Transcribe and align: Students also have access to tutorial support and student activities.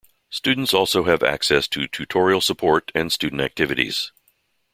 Students 0.31 0.73
also 0.73 1.03
have 1.03 1.21
access 1.21 1.67
to 1.67 1.85
tutorial 1.87 2.41
support 2.41 2.91
and 2.95 3.11
student 3.13 3.39
activities. 3.39 4.11